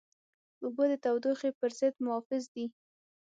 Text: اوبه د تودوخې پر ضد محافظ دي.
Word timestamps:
اوبه 0.63 0.85
د 0.91 0.93
تودوخې 1.03 1.49
پر 1.59 1.71
ضد 1.79 1.95
محافظ 2.03 2.43
دي. 2.53 2.65